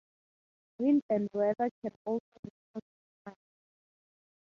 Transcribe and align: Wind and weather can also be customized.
Wind 0.79 1.03
and 1.11 1.29
weather 1.31 1.69
can 1.83 1.91
also 2.05 2.21
be 2.43 2.49
customized. 2.75 3.35